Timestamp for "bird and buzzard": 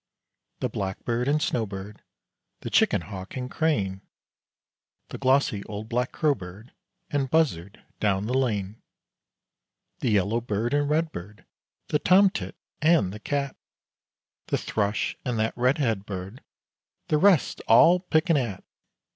6.33-7.85